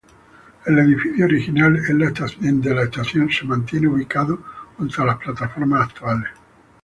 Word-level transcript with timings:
El 0.65 0.79
edificio 0.79 1.25
original 1.25 1.79
de 1.79 1.93
la 2.73 2.83
estación 2.85 3.29
se 3.29 3.45
mantiene, 3.45 3.87
ubicado 3.87 4.41
junto 4.75 5.03
a 5.03 5.05
las 5.05 5.17
plataformas 5.17 5.89
actuales. 5.91 6.29